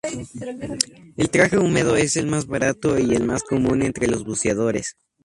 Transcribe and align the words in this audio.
El 1.15 1.29
traje 1.29 1.59
húmedo 1.59 1.95
es 1.95 2.17
el 2.17 2.25
más 2.25 2.47
barato 2.47 2.97
y 2.97 3.13
el 3.13 3.23
más 3.23 3.43
común 3.43 3.83
entre 3.83 4.07
los 4.07 4.23
buceadores. 4.25 4.95